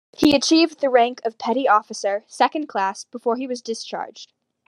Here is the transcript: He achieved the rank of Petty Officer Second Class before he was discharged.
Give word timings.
He 0.17 0.35
achieved 0.35 0.79
the 0.79 0.89
rank 0.89 1.21
of 1.23 1.37
Petty 1.37 1.67
Officer 1.67 2.23
Second 2.25 2.67
Class 2.67 3.03
before 3.05 3.35
he 3.35 3.45
was 3.45 3.61
discharged. 3.61 4.33